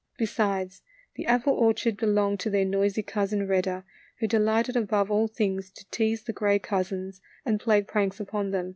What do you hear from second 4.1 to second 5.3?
who delighted above all